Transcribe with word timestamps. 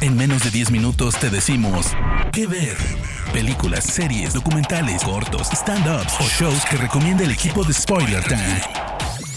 En 0.00 0.16
menos 0.16 0.44
de 0.44 0.50
10 0.50 0.70
minutos 0.70 1.18
te 1.18 1.30
decimos 1.30 1.92
qué 2.32 2.46
ver. 2.46 2.76
Películas, 3.32 3.84
series, 3.84 4.34
documentales, 4.34 5.02
cortos, 5.04 5.48
stand-ups 5.50 6.20
o 6.20 6.24
shows 6.24 6.64
que 6.66 6.76
recomienda 6.76 7.24
el 7.24 7.30
equipo 7.30 7.64
de 7.64 7.72
Spoiler 7.72 8.22
Time. 8.24 8.60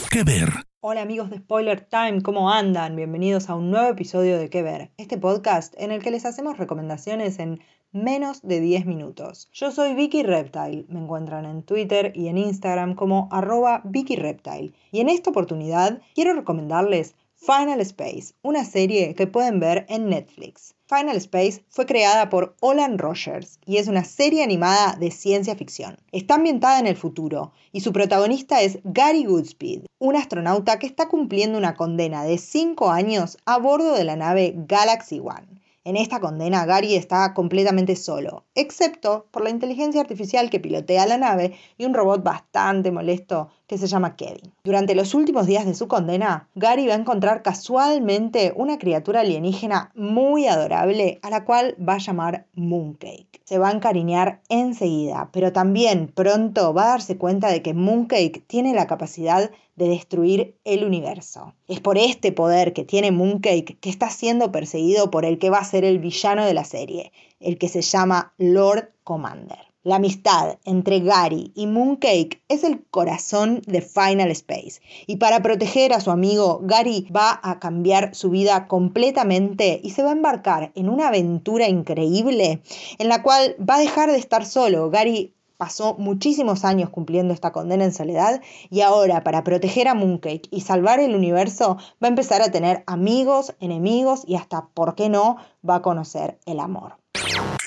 ¿Qué 0.10 0.24
ver? 0.24 0.50
Hola 0.82 1.02
amigos 1.02 1.30
de 1.30 1.38
Spoiler 1.38 1.82
Time, 1.82 2.22
¿cómo 2.22 2.52
andan? 2.52 2.96
Bienvenidos 2.96 3.50
a 3.50 3.56
un 3.56 3.72
nuevo 3.72 3.90
episodio 3.90 4.38
de 4.38 4.50
¿Qué 4.50 4.62
ver? 4.62 4.92
Este 4.98 5.18
podcast 5.18 5.74
en 5.78 5.92
el 5.92 6.02
que 6.02 6.12
les 6.12 6.26
hacemos 6.26 6.58
recomendaciones 6.58 7.40
en 7.40 7.62
menos 7.92 8.42
de 8.42 8.60
10 8.60 8.86
minutos. 8.86 9.50
Yo 9.54 9.72
soy 9.72 9.96
Vicky 9.96 10.24
Reptile, 10.24 10.86
me 10.90 11.00
encuentran 11.00 11.46
en 11.46 11.64
Twitter 11.64 12.12
y 12.16 12.28
en 12.28 12.38
Instagram 12.38 12.96
como 12.96 13.30
arroba 13.32 13.82
Vicky 13.86 14.16
Reptile. 14.16 14.74
Y 14.92 15.00
en 15.00 15.10
esta 15.10 15.30
oportunidad 15.30 16.02
quiero 16.14 16.34
recomendarles 16.34 17.16
Final 17.40 17.80
Space, 17.82 18.34
una 18.42 18.66
serie 18.66 19.14
que 19.14 19.28
pueden 19.28 19.60
ver 19.60 19.86
en 19.90 20.10
Netflix. 20.10 20.74
Final 20.88 21.18
Space 21.18 21.64
fue 21.70 21.86
creada 21.86 22.30
por 22.30 22.56
Olan 22.62 22.98
Rogers 22.98 23.60
y 23.64 23.78
es 23.78 23.88
una 23.88 24.04
serie 24.04 24.44
animada 24.44 24.96
de 25.00 25.12
ciencia 25.12 25.56
ficción. 25.56 25.98
Está 26.12 26.36
ambientada 26.36 26.80
en 26.80 26.88
el 26.88 26.98
futuro 26.98 27.52
y 27.72 27.82
su 27.82 27.94
protagonista 27.94 28.62
es 28.62 28.80
Gary 28.84 29.24
Goodspeed, 29.24 29.86
un 30.00 30.16
astronauta 30.16 30.80
que 30.80 30.88
está 30.88 31.08
cumpliendo 31.10 31.60
una 31.60 31.76
condena 31.76 32.24
de 32.24 32.40
5 32.40 32.90
años 32.90 33.38
a 33.46 33.60
bordo 33.60 33.94
de 33.94 34.04
la 34.04 34.16
nave 34.16 34.54
Galaxy 34.56 35.20
One. 35.20 35.57
En 35.88 35.96
esta 35.96 36.20
condena, 36.20 36.66
Gary 36.66 36.96
está 36.96 37.34
completamente 37.34 37.96
solo, 37.96 38.44
excepto 38.56 39.28
por 39.32 39.42
la 39.42 39.52
inteligencia 39.52 40.02
artificial 40.02 40.50
que 40.50 40.60
pilotea 40.60 41.06
la 41.06 41.18
nave 41.18 41.54
y 41.78 41.86
un 41.86 41.94
robot 41.94 42.22
bastante 42.24 42.92
molesto 42.92 43.48
que 43.68 43.78
se 43.78 43.88
llama 43.88 44.18
Kevin. 44.18 44.54
Durante 44.66 44.96
los 44.96 45.14
últimos 45.14 45.46
días 45.48 45.66
de 45.66 45.76
su 45.76 45.88
condena, 45.88 46.50
Gary 46.56 46.88
va 46.88 46.94
a 46.94 46.98
encontrar 46.98 47.42
casualmente 47.42 48.52
una 48.58 48.78
criatura 48.78 49.22
alienígena 49.22 49.94
muy 49.96 50.48
adorable 50.48 51.20
a 51.22 51.30
la 51.30 51.46
cual 51.46 51.78
va 51.80 51.94
a 51.94 52.00
llamar 52.00 52.48
Mooncake. 52.54 53.40
Se 53.46 53.58
va 53.58 53.70
a 53.70 53.74
encariñar 53.74 54.42
enseguida, 54.50 55.30
pero 55.32 55.54
también 55.54 56.12
pronto 56.14 56.74
va 56.74 56.84
a 56.84 56.90
darse 56.90 57.18
cuenta 57.18 57.48
de 57.48 57.62
que 57.62 57.74
Mooncake 57.74 58.44
tiene 58.46 58.74
la 58.74 58.88
capacidad 58.88 59.52
de 59.78 59.88
destruir 59.88 60.58
el 60.66 60.84
universo. 60.84 61.54
Es 61.68 61.80
por 61.80 61.98
este 61.98 62.34
poder 62.34 62.74
que 62.74 62.84
tiene 62.84 63.12
Mooncake 63.12 63.78
que 63.80 63.90
está 63.90 64.10
siendo 64.10 64.52
perseguido 64.52 65.10
por 65.10 65.24
el 65.24 65.40
que 65.40 65.50
va 65.50 65.60
a 65.60 65.64
ser 65.64 65.86
el 65.86 66.00
villano 66.00 66.46
de 66.46 66.54
la 66.54 66.66
serie, 66.66 67.14
el 67.40 67.58
que 67.58 67.70
se 67.70 67.82
llama 67.82 68.34
Lord 68.38 68.92
Commander. 69.04 69.68
La 69.88 69.96
amistad 69.96 70.58
entre 70.66 71.00
Gary 71.00 71.54
y 71.56 71.66
Mooncake 71.66 72.42
es 72.50 72.66
el 72.66 72.84
corazón 72.90 73.62
de 73.68 73.82
Final 73.82 74.32
Space. 74.32 74.82
Y 75.06 75.16
para 75.16 75.42
proteger 75.42 75.94
a 75.94 76.02
su 76.02 76.12
amigo, 76.12 76.60
Gary 76.64 77.08
va 77.16 77.40
a 77.42 77.58
cambiar 77.60 78.14
su 78.14 78.30
vida 78.30 78.68
completamente 78.68 79.80
y 79.82 79.92
se 79.92 80.04
va 80.04 80.10
a 80.10 80.14
embarcar 80.14 80.74
en 80.76 80.90
una 80.90 81.08
aventura 81.08 81.70
increíble 81.70 82.62
en 82.98 83.08
la 83.08 83.24
cual 83.24 83.56
va 83.62 83.76
a 83.76 83.80
dejar 83.80 84.12
de 84.12 84.18
estar 84.18 84.46
solo. 84.46 84.90
Gary 84.90 85.37
pasó 85.58 85.96
muchísimos 85.98 86.64
años 86.64 86.90
cumpliendo 86.90 87.34
esta 87.34 87.52
condena 87.52 87.84
en 87.84 87.94
soledad 87.94 88.42
y 88.70 88.82
ahora 88.82 89.24
para 89.24 89.44
proteger 89.44 89.88
a 89.88 89.94
Mooncake 89.94 90.48
y 90.52 90.62
salvar 90.62 91.00
el 91.00 91.16
universo 91.16 91.78
va 92.02 92.08
a 92.08 92.10
empezar 92.10 92.42
a 92.42 92.52
tener 92.52 92.84
amigos, 92.88 93.56
enemigos 93.60 94.24
y 94.26 94.36
hasta, 94.36 94.68
¿por 94.74 94.96
qué 94.96 95.10
no?, 95.10 95.38
va 95.68 95.76
a 95.76 95.82
conocer 95.82 96.40
el 96.46 96.60
amor. 96.60 96.98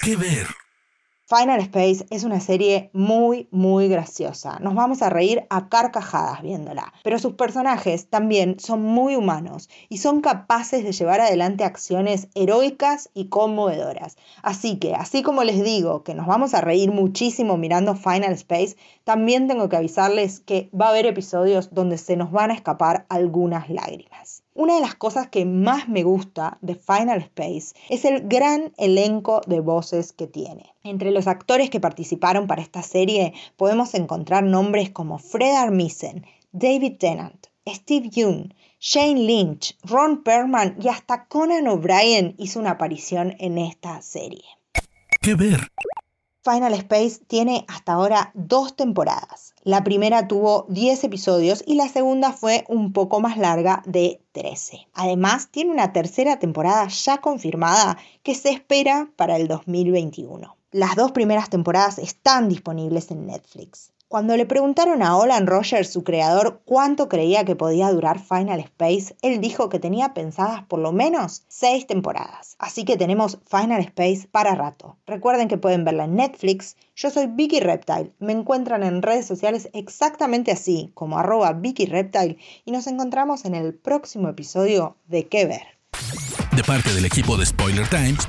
¿Qué 0.03 0.17
ver? 0.17 0.47
Final 1.33 1.61
Space 1.61 2.05
es 2.11 2.25
una 2.25 2.41
serie 2.41 2.91
muy, 2.93 3.47
muy 3.53 3.87
graciosa. 3.87 4.59
Nos 4.59 4.75
vamos 4.75 5.01
a 5.01 5.11
reír 5.11 5.45
a 5.49 5.69
carcajadas 5.69 6.43
viéndola. 6.43 6.93
Pero 7.05 7.21
sus 7.21 7.35
personajes 7.35 8.11
también 8.11 8.59
son 8.59 8.83
muy 8.83 9.15
humanos 9.15 9.69
y 9.89 9.99
son 9.99 10.23
capaces 10.23 10.83
de 10.83 10.91
llevar 10.91 11.21
adelante 11.21 11.63
acciones 11.63 12.27
heroicas 12.35 13.11
y 13.15 13.27
conmovedoras. 13.27 14.17
Así 14.43 14.81
que, 14.81 14.97
así 14.97 15.23
como 15.23 15.45
les 15.45 15.63
digo 15.63 16.03
que 16.03 16.15
nos 16.15 16.27
vamos 16.27 16.53
a 16.53 16.63
reír 16.63 16.91
muchísimo 16.91 17.57
mirando 17.57 17.95
Final 17.95 18.33
Space, 18.33 18.75
también 19.05 19.47
tengo 19.47 19.69
que 19.69 19.77
avisarles 19.77 20.41
que 20.41 20.69
va 20.75 20.87
a 20.87 20.91
haber 20.91 21.07
episodios 21.07 21.73
donde 21.73 21.97
se 21.97 22.17
nos 22.17 22.33
van 22.33 22.51
a 22.51 22.55
escapar 22.55 23.07
algunas 23.09 23.71
lágrimas. 23.71 24.43
Una 24.53 24.75
de 24.75 24.81
las 24.81 24.97
cosas 24.97 25.29
que 25.29 25.45
más 25.45 25.89
me 25.89 26.03
gusta 26.03 26.59
de 26.61 26.75
Final 26.75 27.19
Space 27.21 27.73
es 27.89 28.05
el 28.05 28.29
gran 28.29 28.73
elenco 28.79 29.41
de 29.47 29.61
voces 29.61 30.13
que 30.13 30.27
tiene. 30.27 30.75
Entre 30.83 31.11
los 31.11 31.27
actores 31.27 31.69
que 31.69 31.79
participaron 31.79 32.47
para 32.47 32.63
esta 32.63 32.83
serie 32.83 33.35
podemos 33.57 33.93
encontrar 33.95 34.45
nombres 34.45 34.89
como 34.89 35.19
Fred 35.19 35.55
Armisen, 35.55 36.25
David 36.53 36.97
Tennant, 36.99 37.49
Steve 37.69 38.09
Young, 38.09 38.55
Shane 38.79 39.27
Lynch, 39.27 39.77
Ron 39.85 40.23
Perlman 40.23 40.79
y 40.81 40.89
hasta 40.89 41.27
Conan 41.27 41.69
O'Brien 41.69 42.35
hizo 42.39 42.59
una 42.59 42.71
aparición 42.73 43.37
en 43.39 43.59
esta 43.59 44.01
serie. 44.01 44.43
¿Qué 45.21 45.35
ver? 45.35 45.69
Final 46.43 46.73
Space 46.73 47.21
tiene 47.27 47.67
hasta 47.69 47.93
ahora 47.93 48.31
dos 48.33 48.75
temporadas. 48.75 49.55
La 49.63 49.85
primera 49.85 50.27
tuvo 50.27 50.65
10 50.71 51.05
episodios 51.05 51.63
y 51.67 51.75
la 51.75 51.89
segunda 51.89 52.33
fue 52.33 52.65
un 52.69 52.95
poco 52.95 53.21
más 53.21 53.37
larga 53.37 53.83
de 53.85 54.23
13. 54.33 54.89
Además, 54.95 55.51
tiene 55.51 55.73
una 55.73 55.93
tercera 55.93 56.39
temporada 56.39 56.89
ya 56.89 57.19
confirmada 57.19 57.99
que 58.23 58.35
se 58.35 58.49
espera 58.49 59.11
para 59.17 59.37
el 59.37 59.47
2021. 59.49 60.57
Las 60.73 60.95
dos 60.95 61.11
primeras 61.11 61.51
temporadas 61.51 61.99
están 61.99 62.49
disponibles 62.49 63.11
en 63.11 63.27
Netflix. 63.27 63.91
Cuando 64.07 64.37
le 64.37 64.47
preguntaron 64.47 65.03
a 65.03 65.17
Olan 65.17 65.49
Rogers, 65.49 65.93
su 65.93 66.05
creador, 66.05 66.61
cuánto 66.65 67.09
creía 67.09 67.45
que 67.45 67.57
podía 67.57 67.91
durar 67.91 68.21
Final 68.21 68.61
Space, 68.61 69.17
él 69.21 69.41
dijo 69.41 69.69
que 69.69 69.81
tenía 69.81 70.15
pensadas 70.15 70.63
por 70.63 70.79
lo 70.79 70.93
menos 70.93 71.43
seis 71.49 71.89
temporadas. 71.89 72.55
Así 72.61 72.85
que 72.85 72.97
tenemos 72.97 73.39
Final 73.49 73.81
Space 73.81 74.29
para 74.31 74.55
rato. 74.55 74.97
Recuerden 75.07 75.49
que 75.49 75.59
pueden 75.59 75.85
verla 75.85 76.05
en 76.05 76.15
Netflix. 76.15 76.77
Yo 76.95 77.11
soy 77.11 77.27
Vicky 77.27 77.59
Reptile. 77.59 78.13
Me 78.21 78.33
encuentran 78.33 78.85
en 78.85 79.03
redes 79.03 79.27
sociales 79.27 79.69
exactamente 79.73 80.53
así, 80.53 80.93
como 80.95 81.19
arroba 81.19 81.53
Vicky 81.53 81.87
Reptile, 81.87 82.39
y 82.65 82.71
nos 82.71 82.87
encontramos 82.87 83.45
en 83.45 83.57
el 83.57 83.75
próximo 83.75 84.29
episodio 84.29 84.97
de 85.09 85.27
¿Qué 85.27 85.47
ver? 85.47 85.81
De 86.55 86.63
parte 86.63 86.93
del 86.95 87.07
equipo 87.07 87.37
de 87.37 87.45
Spoiler 87.45 87.89
Times, 87.89 88.29